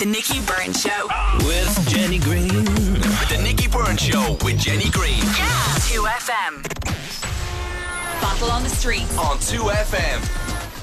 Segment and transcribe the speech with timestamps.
[0.00, 1.08] The Nicky Byrne Show.
[1.46, 2.48] with Jenny Greene.
[2.48, 5.74] The Nicky Byrne Show with Jenny Greene Yeah.
[5.88, 6.62] 2FM.
[8.20, 9.04] Battle on the street.
[9.18, 10.20] on 2FM.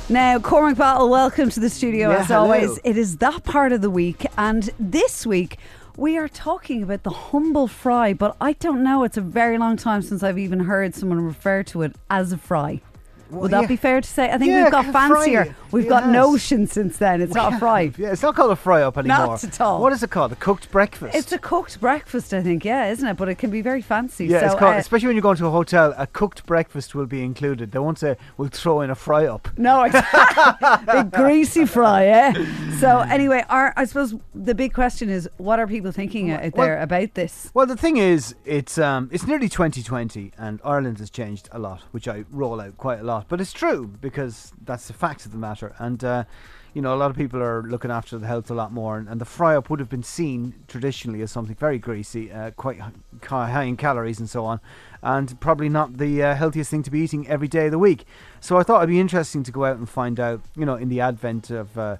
[0.09, 2.39] Now, Cormac Battle, welcome to the studio Yeah, as hello.
[2.43, 2.79] always.
[2.83, 5.57] It is that part of the week, and this week
[5.97, 9.77] we are talking about the humble fry, but I don't know, it's a very long
[9.77, 12.81] time since I've even heard someone refer to it as a fry.
[13.31, 13.67] Would that yeah.
[13.67, 14.29] be fair to say?
[14.31, 15.09] I think Yeah, we've got of fry.
[15.09, 15.55] fancier.
[15.71, 17.21] We've got notion since then.
[17.21, 17.91] It's not a fry.
[17.97, 19.17] Yeah, it's not called a fry up anymore.
[19.17, 19.81] Not at all.
[19.81, 20.31] What is it called?
[20.31, 21.15] A cooked breakfast.
[21.15, 23.17] It's a cooked breakfast, I think, yeah, isn't it?
[23.17, 24.27] But it can be very fancy.
[24.27, 24.75] yeah, so, it's called.
[24.75, 27.71] uh, especially when you go into a hotel, a cooked breakfast will be included.
[27.71, 29.49] They won't say we'll throw in a fry up.
[29.57, 29.83] No,
[30.31, 30.93] exactly.
[30.93, 32.33] big greasy fry, eh?
[32.79, 36.65] So anyway, our, I suppose the big question is, what are people thinking out Well-
[36.67, 37.51] there about this?
[37.53, 41.81] Well, the thing is, it's um, it's nearly 2020, and Ireland has changed a lot,
[41.91, 43.16] which I roll out quite a lot.
[43.27, 46.23] But it's true because that's the fact of the matter, and uh,
[46.73, 49.09] you know, a lot of people are looking after the health a lot more, and,
[49.09, 52.79] and the fry up would have been seen traditionally as something very greasy, uh, quite
[53.23, 54.59] high in calories and so on,
[55.01, 58.05] and probably not the uh, healthiest thing to be eating every day of the week.
[58.41, 60.89] So I thought it'd be interesting to go out and find out, you know, in
[60.89, 61.97] the advent of, uh,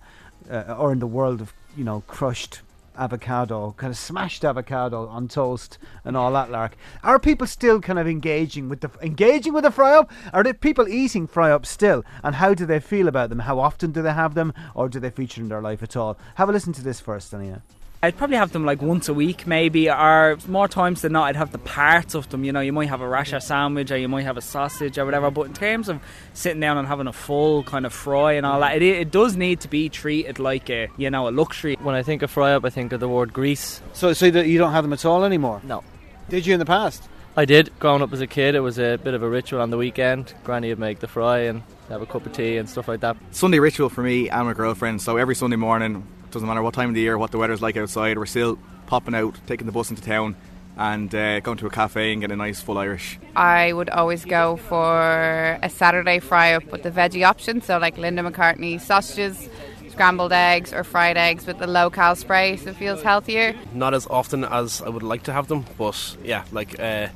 [0.47, 2.61] uh, or in the world of, you know, crushed
[2.97, 6.75] avocado, kind of smashed avocado on toast and all that lark.
[7.03, 10.11] Are people still kind of engaging with the engaging with the fry up?
[10.33, 12.03] Are there people eating fry up still?
[12.23, 13.39] And how do they feel about them?
[13.39, 16.17] How often do they have them, or do they feature in their life at all?
[16.35, 17.61] Have a listen to this first, Anita.
[18.03, 21.35] I'd probably have them like once a week, maybe, or more times than not, I'd
[21.35, 22.43] have the parts of them.
[22.43, 25.05] You know, you might have a rasher sandwich, or you might have a sausage, or
[25.05, 25.31] whatever.
[25.31, 25.99] But in terms of
[26.33, 29.35] sitting down and having a full kind of fry and all that, it, it does
[29.35, 31.75] need to be treated like a, you know, a luxury.
[31.81, 33.81] When I think of fry up, I think of the word grease.
[33.93, 35.61] So, so you don't have them at all anymore?
[35.63, 35.83] No.
[36.29, 37.09] Did you in the past?
[37.35, 37.71] I did.
[37.79, 40.33] Growing up as a kid, it was a bit of a ritual on the weekend.
[40.43, 43.17] Granny would make the fry and have a cup of tea and stuff like that.
[43.31, 45.01] Sunday ritual for me and my girlfriend.
[45.01, 47.77] So every Sunday morning, doesn't matter what time of the year, what the weather's like
[47.77, 50.35] outside, we're still popping out, taking the bus into town,
[50.77, 53.19] and uh, going to a cafe and getting a nice full Irish.
[53.35, 57.97] I would always go for a Saturday fry up with the veggie option, so like
[57.97, 59.49] Linda McCartney sausages,
[59.89, 63.55] scrambled eggs, or fried eggs with the low cal spray, so it feels healthier.
[63.73, 67.07] not as often as I would like to have them, but yeah, like uh,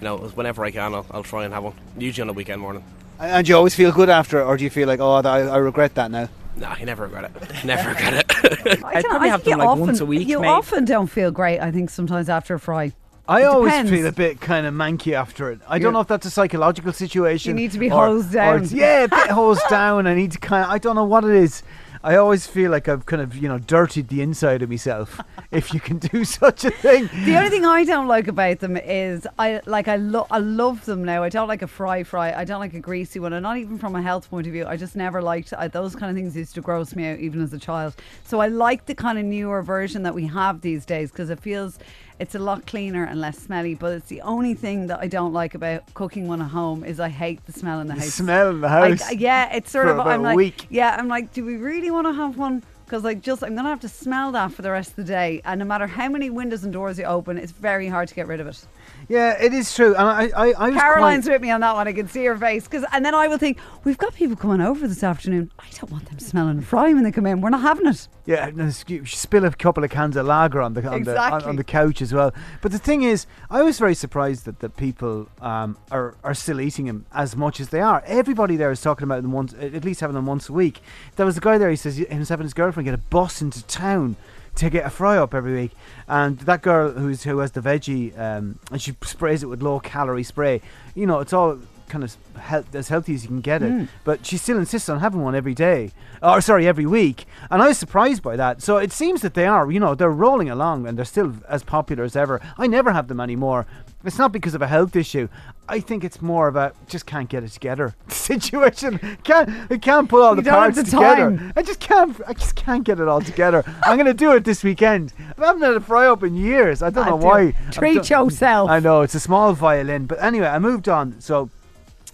[0.00, 1.74] you know, whenever I can, I'll, I'll try and have one.
[1.98, 2.84] Usually on a weekend morning.
[3.18, 5.58] And you always feel good after it, or do you feel like, oh, I, I
[5.58, 6.30] regret that now?
[6.56, 7.64] Nah, you never regret it.
[7.64, 8.84] Never regret it.
[8.84, 10.48] I I'd probably I have think them like often, once a week, You maybe.
[10.50, 12.92] often don't feel great, I think, sometimes after a fry.
[13.28, 13.90] I It always depends.
[13.92, 15.60] feel a bit kind of manky after it.
[15.68, 15.84] I Yeah.
[15.84, 17.50] don't know if that's a psychological situation.
[17.50, 18.56] You need to be or- hosed down.
[18.56, 20.06] it's- yeah, a bit hosed down.
[20.08, 20.70] I need to kind of.
[20.70, 21.62] I don't know what it is.
[22.02, 25.20] I always feel like I've kind of you know dirtied the inside of myself.
[25.50, 27.10] if you can do such a thing.
[27.24, 30.84] The only thing I don't like about them is I like I love I love
[30.86, 31.22] them now.
[31.22, 32.32] I don't like a fry fry.
[32.32, 34.64] I don't like a greasy one, and not even from a health point of view.
[34.66, 36.36] I just never liked I, those kind of things.
[36.36, 37.94] Used to gross me out even as a child.
[38.24, 41.40] So I like the kind of newer version that we have these days because it
[41.40, 41.78] feels
[42.20, 43.74] it's a lot cleaner and less smelly.
[43.74, 47.00] But it's the only thing that I don't like about cooking one at home is
[47.00, 48.14] I hate the smell in the The house.
[48.14, 49.14] smell in the I- house.
[49.14, 49.94] yeah, it's sort of.
[49.96, 50.66] about I'm a like, week.
[50.70, 52.62] yeah, I'm like, do we really want to have one?
[52.84, 55.40] Because like, just I'm gonna have to smell that for the rest of the day,
[55.44, 58.26] and no matter how many windows and doors you open, it's very hard to get
[58.26, 58.64] rid of it.
[59.10, 59.92] Yeah, it is true.
[59.96, 61.88] And I, I, I was Caroline's with me on that one.
[61.88, 62.68] I can see her face.
[62.68, 65.50] Cause, and then I will think, we've got people coming over this afternoon.
[65.58, 67.40] I don't want them smelling fry when they come in.
[67.40, 68.06] We're not having it.
[68.24, 71.20] Yeah, and then you spill a couple of cans of lager on the on, the,
[71.20, 72.32] on, on the couch as well.
[72.62, 76.60] But the thing is, I was very surprised that, that people um, are are still
[76.60, 78.04] eating them as much as they are.
[78.06, 80.82] Everybody there is talking about them once, at least having them once a week.
[81.16, 81.70] There was a guy there.
[81.70, 84.14] He says himself and his girlfriend get a bus into town
[84.56, 85.72] to get a fry up every week.
[86.08, 89.80] And that girl who's who has the veggie, um, and she sprays it with low
[89.80, 90.60] calorie spray.
[90.94, 91.58] You know, it's all
[91.90, 93.70] kind of health, as healthy as you can get it.
[93.72, 93.88] Mm.
[94.04, 95.90] But she still insists on having one every day,
[96.22, 97.26] or sorry, every week.
[97.50, 98.62] And I was surprised by that.
[98.62, 101.62] So it seems that they are, you know, they're rolling along and they're still as
[101.62, 102.40] popular as ever.
[102.56, 103.66] I never have them anymore.
[104.02, 105.28] It's not because of a health issue.
[105.68, 108.98] I think it's more of a just can't get it together situation.
[109.24, 111.36] Can't I can't put all You the parts the together.
[111.36, 111.52] time.
[111.54, 112.18] I just can't.
[112.26, 113.62] I just can't get it all together.
[113.84, 115.12] I'm going to do it this weekend.
[115.38, 116.82] I haven't had a fry up in years.
[116.82, 117.26] I don't I know do.
[117.26, 117.54] why.
[117.70, 118.70] Treat yourself.
[118.70, 121.20] I know it's a small violin, but anyway, I moved on.
[121.20, 121.50] So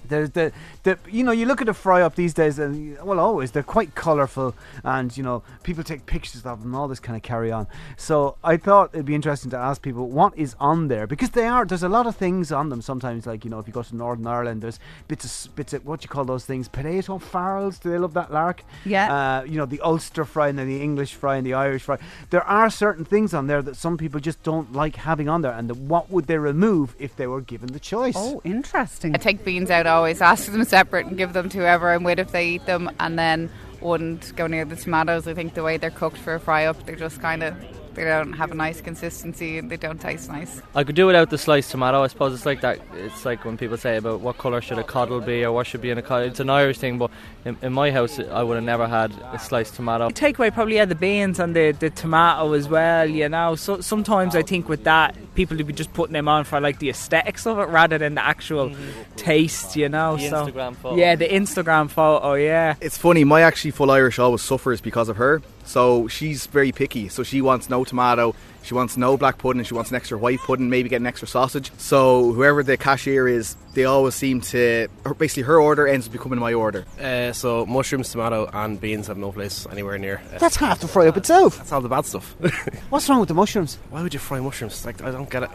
[0.08, 3.18] there's the the you know you look at a fry up these days and well
[3.18, 4.54] always they're quite colourful
[4.84, 7.66] and you know people take pictures of them and all this kind of carry on.
[7.96, 11.46] So I thought it'd be interesting to ask people what is on there because they
[11.46, 12.82] are there's a lot of things on them.
[12.82, 15.84] Sometimes like you know if you go to Northern Ireland there's bits of bits of
[15.86, 17.78] what do you call those things potato farls.
[17.78, 18.62] Do they love that lark?
[18.84, 19.14] Yeah.
[19.14, 21.98] Uh, you know the Ulster fry and then the English fry and the Irish fry.
[22.30, 25.52] There are certain things on there that some people just don't like having on there,
[25.52, 28.14] and the, what would they remove if they were given the choice?
[28.16, 29.14] Oh, interesting.
[29.14, 32.18] I take beans out always, ask them separate and give them to whoever I'm with
[32.18, 33.50] if they eat them, and then
[33.80, 35.26] wouldn't go near the tomatoes.
[35.26, 37.54] I think the way they're cooked for a fry up, they're just kind of
[37.96, 40.62] they don't have a nice consistency and they don't taste nice.
[40.74, 42.02] I could do without the sliced tomato.
[42.02, 42.78] I suppose it's like that.
[42.94, 45.80] It's like when people say about what colour should a coddle be or what should
[45.80, 46.28] be in a coddle.
[46.28, 47.10] It's an Irish thing, but
[47.44, 50.10] in, in my house, I would have never had a sliced tomato.
[50.10, 53.08] Take away probably yeah the beans and the, the tomato as well.
[53.08, 56.44] You know, so sometimes I think with that people would be just putting them on
[56.44, 58.72] for like the aesthetics of it rather than the actual
[59.16, 59.76] taste.
[59.76, 60.96] You know, The so Instagram photo.
[60.96, 62.34] yeah, the Instagram photo.
[62.34, 62.74] Yeah.
[62.80, 65.42] It's funny, my actually full Irish always suffers because of her.
[65.66, 67.08] So she's very picky.
[67.08, 70.16] So she wants no tomato, she wants no black pudding, and she wants an extra
[70.16, 71.70] white pudding, maybe get an extra sausage.
[71.76, 76.38] So whoever the cashier is, they always seem to, basically her order ends up becoming
[76.38, 76.84] my order.
[77.00, 80.22] Uh, so mushrooms, tomato, and beans have no place anywhere near.
[80.34, 81.58] Uh, That's half the fry up itself.
[81.58, 82.34] that's all the bad stuff.
[82.90, 83.76] What's wrong with the mushrooms?
[83.90, 84.84] Why would you fry mushrooms?
[84.86, 85.50] Like I don't get it.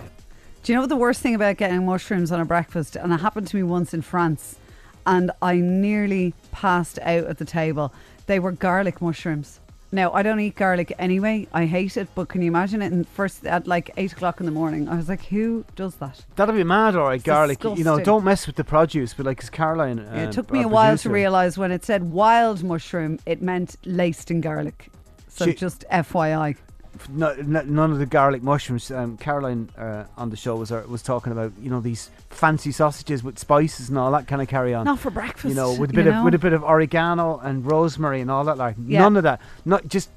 [0.63, 2.95] Do you know what the worst thing about getting mushrooms on a breakfast?
[2.97, 4.57] And it happened to me once in France,
[5.07, 7.93] and I nearly passed out at the table.
[8.27, 9.59] They were garlic mushrooms.
[9.93, 11.47] Now I don't eat garlic anyway.
[11.51, 12.91] I hate it, but can you imagine it?
[12.93, 16.23] And first at like eight o'clock in the morning, I was like, "Who does that?"
[16.35, 17.21] That'll be mad, all right.
[17.21, 17.63] Garlic.
[17.63, 19.13] You know, don't mess with the produce.
[19.13, 19.99] But like, it's Caroline.
[19.99, 21.09] Uh, it took me a while producer.
[21.09, 24.89] to realise when it said wild mushroom, it meant laced in garlic.
[25.27, 26.55] So She- just FYI.
[27.09, 28.91] No, n- none of the garlic mushrooms.
[28.91, 32.71] Um, Caroline uh, on the show was uh, was talking about you know these fancy
[32.71, 34.85] sausages with spices and all that kind of carry on.
[34.85, 35.45] Not for breakfast.
[35.49, 36.23] you know, with a bit of know?
[36.25, 38.57] with a bit of oregano and rosemary and all that.
[38.57, 38.99] Like Yeah.
[38.99, 39.41] none of that.
[39.65, 40.09] Not just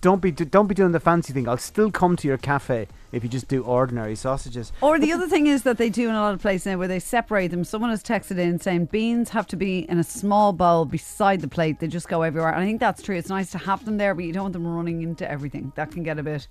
[0.00, 1.48] don't be do- don't be doing the fancy thing.
[1.48, 4.72] I'll still come to your cafe if you just do ordinary sausages.
[4.80, 6.88] Or the other thing is that they do in a lot of places now where
[6.88, 7.64] they separate them.
[7.64, 11.48] Someone has texted in saying beans have to be in a small bowl beside the
[11.48, 11.80] plate.
[11.80, 12.50] They just go everywhere.
[12.52, 13.16] And I think that's true.
[13.16, 15.72] It's nice to have them there, but you don't want them running into everything.
[15.76, 16.48] That can get a bit.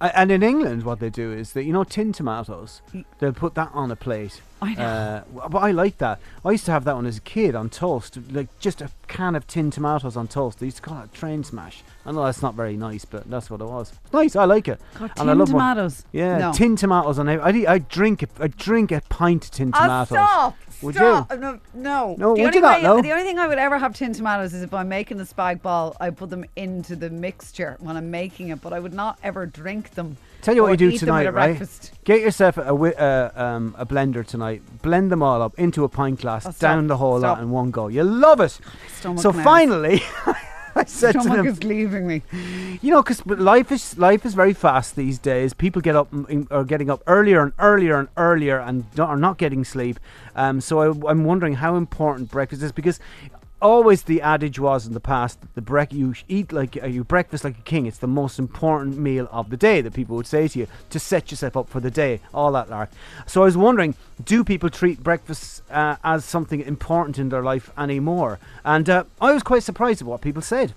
[0.00, 2.80] And in England, what they do is that you know tin tomatoes,
[3.18, 4.40] they'll put that on a plate.
[4.62, 4.84] I know.
[5.42, 6.20] Uh, but I like that.
[6.44, 9.34] I used to have that one as a kid on toast, like just a can
[9.34, 10.58] of tin tomatoes on toast.
[10.58, 11.82] They used to call it train smash.
[12.06, 13.92] I know that's not very nice, but that's what it was.
[14.12, 14.80] Nice, I like it.
[14.98, 16.04] God, And I tin love one- tomatoes.
[16.12, 16.52] Yeah, No.
[16.52, 17.28] tin tomatoes on.
[17.28, 18.24] I I drink.
[18.38, 20.08] I drink a pint of tin tomatoes.
[20.08, 20.56] stop!
[20.82, 21.30] Would stop.
[21.32, 21.38] you?
[21.38, 22.14] No, no.
[22.18, 22.76] No, the would only you not?
[22.78, 23.02] way- No?
[23.02, 25.62] The only thing I would ever have tin tomatoes is if I'm making a spag
[25.62, 29.18] ball, I put them into the mixture when I'm making it, but I would not
[29.22, 30.16] ever drink them.
[30.42, 31.46] Tell you what you do eat them with tonight, right?
[31.58, 31.92] breakfast.
[32.04, 34.62] Get yourself a, uh, um, a blender tonight.
[34.80, 37.36] Blend them all up into a pint glass, Oh, down the whole Stop.
[37.36, 37.88] lot in one go.
[37.88, 38.58] You'll love it.
[38.98, 39.44] Stomach so now.
[39.44, 40.02] finally,
[40.80, 42.22] I said to Stomach them, is leaving me.
[42.80, 45.52] you know, because life is life is very fast these days.
[45.54, 49.38] People get up and are getting up earlier and earlier and earlier and are not
[49.38, 50.00] getting sleep.
[50.34, 52.98] Um, so I, I'm wondering how important breakfast is because.
[53.62, 57.04] Always the adage was in the past that the brec- you eat like uh, you
[57.04, 57.84] breakfast like a king.
[57.84, 60.98] It's the most important meal of the day that people would say to you to
[60.98, 62.20] set yourself up for the day.
[62.32, 62.88] All that lark.
[63.26, 67.70] So I was wondering, do people treat breakfast uh, as something important in their life
[67.76, 68.38] anymore?
[68.64, 70.72] And uh, I was quite surprised at what people said.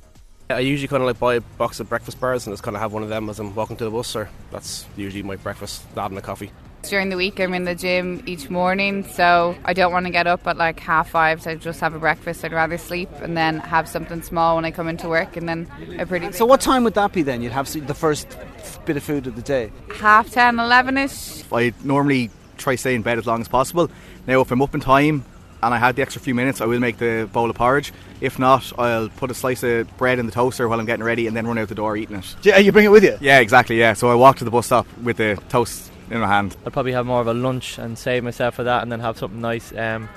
[0.49, 2.81] I usually kind of like buy a box of breakfast bars and just kind of
[2.81, 4.13] have one of them as I'm walking to the bus.
[4.13, 6.51] Or that's usually my breakfast, that and a coffee.
[6.83, 10.27] During the week, I'm in the gym each morning, so I don't want to get
[10.27, 12.43] up at like half five to just have a breakfast.
[12.43, 15.71] I'd rather sleep and then have something small when I come into work, and then
[15.97, 17.41] a pretty So what time would that be then?
[17.41, 18.27] You'd have the first
[18.85, 19.71] bit of food of the day.
[19.95, 21.43] half ten, eleven ish.
[21.51, 23.89] I normally try stay in bed as long as possible.
[24.27, 25.23] Now, if I'm up in time
[25.63, 27.93] and I had the extra few minutes, I will make the bowl of porridge.
[28.19, 31.27] If not, I'll put a slice of bread in the toaster while I'm getting ready
[31.27, 32.35] and then run out the door eating it.
[32.43, 33.17] Yeah, you bring it with you.
[33.21, 33.79] Yeah, exactly.
[33.79, 36.55] Yeah, so I walk to the bus stop with the toast in my hand.
[36.65, 39.17] I'd probably have more of a lunch and save myself for that, and then have
[39.17, 39.71] something nice.
[39.75, 40.09] Um,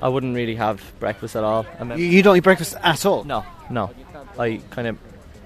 [0.00, 1.64] I wouldn't really have breakfast at all.
[1.78, 3.24] I mean, You, you don't eat breakfast at all.
[3.24, 3.90] no, no.
[4.38, 4.98] I kind of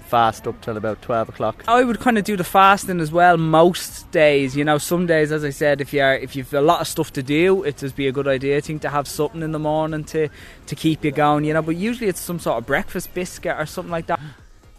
[0.07, 1.65] fast up till about twelve o'clock.
[1.67, 4.57] I would kind of do the fasting as well most days.
[4.57, 7.13] You know, some days, as I said, if you're if you've a lot of stuff
[7.15, 8.57] to do, it would be a good idea.
[8.57, 10.29] I think to have something in the morning to
[10.67, 11.45] to keep you going.
[11.45, 14.21] You know, but usually it's some sort of breakfast biscuit or something like that.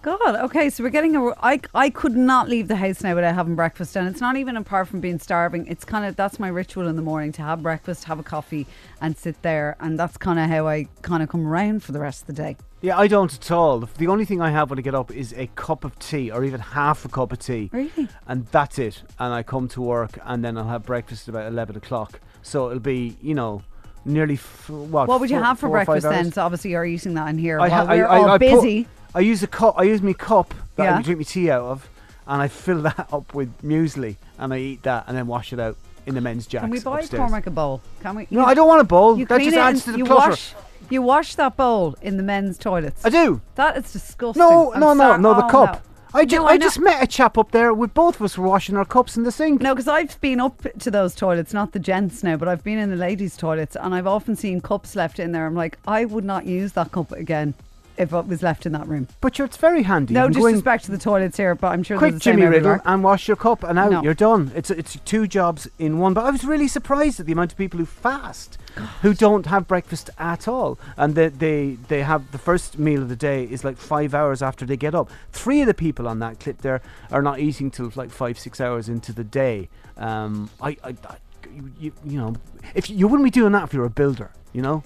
[0.07, 1.31] God, okay, so we're getting a.
[1.43, 4.55] I, I could not leave the house now without having breakfast, and it's not even
[4.55, 5.67] apart from being starving.
[5.67, 8.65] It's kind of that's my ritual in the morning to have breakfast, have a coffee,
[9.01, 11.99] and sit there, and that's kind of how I kind of come around for the
[11.99, 12.55] rest of the day.
[12.79, 13.79] Yeah, I don't at all.
[13.81, 16.45] The- only thing I have when I get up is a cup of tea or
[16.45, 17.69] even half a cup of tea.
[17.73, 18.07] Really?
[18.27, 19.03] And that's it.
[19.19, 22.21] And I come to work and then I'll have breakfast at about 11 o'clock.
[22.43, 23.61] So it'll be, you know,
[24.05, 25.09] nearly, f- what?
[25.09, 26.31] What would you four- have for four or five breakfast then?
[26.31, 28.39] So obviously you're eating that in here I while ha- we're I- all I put-
[28.39, 28.87] busy.
[29.15, 29.75] I use a cup.
[29.77, 30.97] I use my cup that Yeah.
[30.97, 31.89] I drink my tea out of,
[32.27, 35.59] and I fill that up with muesli, and I eat that, and then wash it
[35.59, 37.19] out in the men's jacks Can we buy upstairs.
[37.19, 37.81] Cormac a bowl?
[38.01, 38.27] Can we?
[38.29, 39.17] No, I don't want a bowl.
[39.17, 40.29] You That clean just adds to the you clutter.
[40.31, 40.53] wash.
[40.89, 43.03] You wash that bowl in the men's toilets.
[43.03, 43.41] I do.
[43.55, 44.39] That is disgusting.
[44.39, 45.33] No, I'm no, no, no.
[45.33, 45.83] The cup.
[46.13, 48.37] I, ju- No, I, I just met a chap up there with both of us
[48.37, 49.61] were washing our cups in the sink.
[49.61, 52.77] No, because I've been up to those toilets, not the gents now, but I've been
[52.79, 55.45] in the ladies' toilets, and I've often seen cups left in there.
[55.45, 57.53] I'm like, I would not use that cup again.
[57.97, 59.07] If it was left in that room.
[59.21, 60.13] But you're, it's very handy.
[60.13, 62.31] No You can go disrespect to the toilets here, but I'm sure quick there's the
[62.31, 63.91] same Jimmy Riddle and wash your cup and out.
[63.91, 64.01] No.
[64.03, 64.51] You're done.
[64.55, 66.13] It's it's two jobs in one.
[66.13, 68.57] But I was really surprised at the amount of people who fast,
[69.01, 73.09] who don't have breakfast at all, and they, they they have the first meal of
[73.09, 75.09] the day is like five hours after they get up.
[75.31, 78.61] Three of the people on that clip there are not eating till like five six
[78.61, 79.69] hours into the day.
[79.97, 81.17] Um, I, I, I
[81.53, 82.35] you, you, you know,
[82.75, 84.83] if you, you wouldn't be doing that if you're a builder, you know.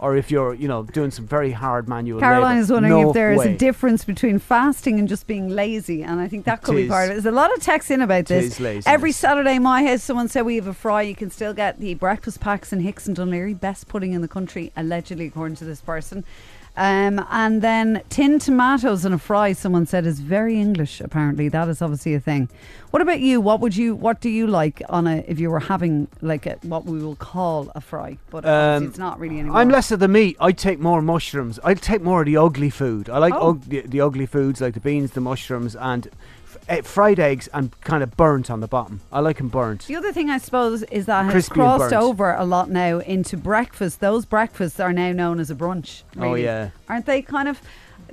[0.00, 2.62] Or if you're, you know, doing some very hard manual Caroline labour.
[2.62, 3.54] is wondering No if there is way.
[3.54, 7.04] a difference between fasting and just being lazy, and I think that could be part
[7.04, 7.14] of it.
[7.22, 8.58] There's a lot of texts in about this.
[8.86, 11.02] Every Saturday, in my house, someone said we have a fry.
[11.02, 14.22] You can still get the breakfast packs in Hicks and Dún Laoghaire, best pudding in
[14.22, 16.24] the country, allegedly, according to this person.
[16.76, 19.52] Um, and then tinned tomatoes and a fry.
[19.52, 21.00] Someone said is very English.
[21.00, 22.48] Apparently, that is obviously a thing.
[22.90, 23.40] What about you?
[23.40, 23.94] What would you?
[23.94, 27.16] What do you like on a if you were having like a, what we will
[27.16, 28.18] call a fry?
[28.30, 29.58] But Um, it's not really anymore.
[29.58, 30.36] I'm less of the meat.
[30.40, 31.58] I'd take more mushrooms.
[31.64, 33.10] I'd take more of the ugly food.
[33.10, 33.50] I like Oh.
[33.50, 36.08] ug- the, the ugly foods like the beans, the mushrooms, and
[36.50, 39.00] f- eh, fried eggs and kind of burnt on the bottom.
[39.12, 39.86] I like them burnt.
[39.86, 42.98] The other thing I suppose is that has Crispy and crossed over a lot now
[42.98, 44.00] into breakfast.
[44.00, 46.02] Those breakfasts are now known as a brunch.
[46.18, 46.70] Oh, yeah.
[46.88, 47.22] aren't they?
[47.22, 47.60] Kind of.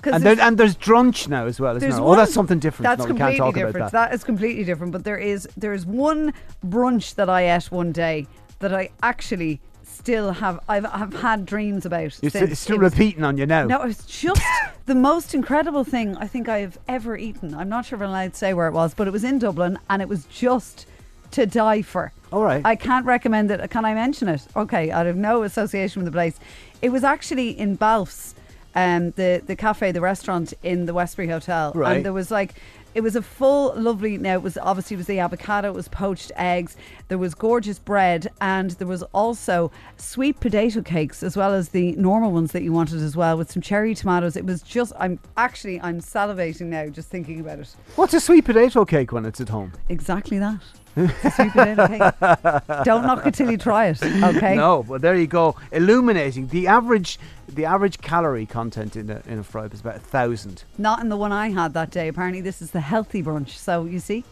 [0.03, 2.01] And, there, and there's drunch now as well, isn't there?
[2.01, 2.83] one, oh, that's something different.
[2.83, 3.75] That's no, completely can't talk different.
[3.77, 4.09] about that.
[4.09, 4.93] that is completely different.
[4.93, 6.33] But there is there is one
[6.65, 8.27] brunch that I ate one day
[8.59, 9.59] that I actually
[9.97, 10.59] still have.
[10.67, 12.01] I've, I've had dreams about.
[12.21, 12.33] You're since.
[12.33, 13.65] st- still It was- repeating on you now.
[13.65, 14.41] No, it's just
[14.85, 17.53] the most incredible thing I think I have ever eaten.
[17.53, 19.39] I'm not sure if I'm allowed to say where it was, but it was in
[19.39, 20.85] Dublin and it was just
[21.31, 22.11] to die for.
[22.31, 22.61] All right.
[22.65, 23.69] I can't recommend it.
[23.69, 24.41] Can I mention it?
[24.55, 26.39] Okay, I have no association with the place.
[26.81, 28.33] It was actually in Balfes,
[28.75, 31.97] um, the the cafe, the restaurant in the Westbury Hotel, Right.
[31.97, 32.55] and there was like.
[32.97, 34.17] It was a full, lovely.
[34.17, 36.75] Now it was obviously it was the avocado, it was poached eggs,
[37.09, 41.91] there was gorgeous bread, and there was also sweet potato cakes as well as the
[41.91, 44.35] normal ones that you wanted as well, with some cherry tomatoes.
[44.35, 44.93] It was just.
[44.97, 47.75] I'm actually I'm salivating now just thinking about it.
[47.97, 49.73] What's a sweet potato cake when it's at home?
[49.89, 50.59] Exactly that.
[50.97, 52.83] It's a sweet potato cake.
[52.83, 54.01] Don't knock it till you try it.
[54.03, 54.55] Okay.
[54.55, 55.55] No, but there you go.
[55.71, 59.99] Illuminating the average, the average calorie content in a in a fry is about a
[59.99, 60.63] thousand.
[60.77, 62.07] Not in the one I had that day.
[62.07, 63.49] Apparently, this is the healthy brunch.
[63.49, 64.23] So you see,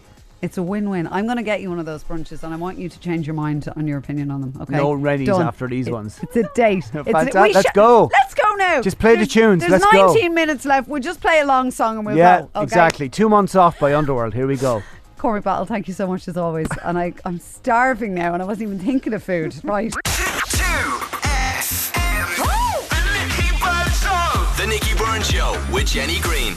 [0.42, 1.08] it's a win-win.
[1.12, 3.26] I'm going to get you one of those brunches, and I want you to change
[3.26, 4.54] your mind on your opinion on them.
[4.62, 4.76] Okay.
[4.76, 5.42] No Rennies Done.
[5.48, 6.20] after these It- ones.
[6.22, 6.86] It's a date.
[6.94, 8.10] It's a- we let's sh- go.
[8.14, 8.82] Let's go now.
[8.82, 9.62] Just play the tunes.
[9.62, 10.08] There's Let's go.
[10.14, 10.88] 19 minutes left.
[10.88, 12.50] We'll just play a long song and we'll yeah, go.
[12.56, 12.64] Okay?
[12.64, 13.10] exactly.
[13.10, 14.34] Two months off by Underworld.
[14.34, 14.84] Here we go.
[15.18, 16.68] Cormac Battle, thank you so much as always.
[16.84, 19.56] And I, I'm starving now, and I wasn't even thinking of food.
[19.64, 19.94] Right.
[24.58, 26.56] The Nicky Byrne Show with Jenny Greene.